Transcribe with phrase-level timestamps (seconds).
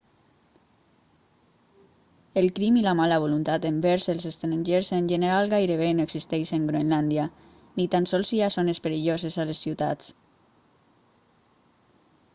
[2.41, 7.25] el crim i la mala voluntat envers els estrangers en general gairebé no existeixen groenlàndia
[7.77, 10.09] ni tan sols hi ha zones perilloses a les ciutats